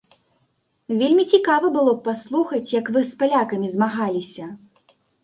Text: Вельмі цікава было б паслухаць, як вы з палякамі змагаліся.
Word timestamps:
Вельмі 1.01 1.25
цікава 1.37 1.69
было 1.75 1.93
б 1.97 2.01
паслухаць, 2.07 2.71
як 2.79 2.89
вы 2.97 3.05
з 3.11 3.21
палякамі 3.21 3.71
змагаліся. 3.75 4.49